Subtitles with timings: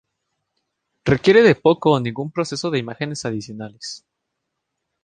[1.05, 4.03] Requiere de poco o ningún proceso de imágenes adicionales.